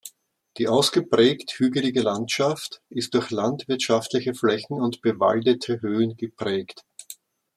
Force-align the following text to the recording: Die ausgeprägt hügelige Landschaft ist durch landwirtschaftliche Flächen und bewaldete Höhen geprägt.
Die 0.57 0.67
ausgeprägt 0.67 1.51
hügelige 1.59 2.01
Landschaft 2.01 2.81
ist 2.89 3.13
durch 3.13 3.29
landwirtschaftliche 3.29 4.33
Flächen 4.33 4.81
und 4.81 5.03
bewaldete 5.03 5.79
Höhen 5.83 6.17
geprägt. 6.17 6.83